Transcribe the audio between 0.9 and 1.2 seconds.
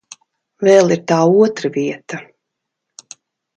ir tā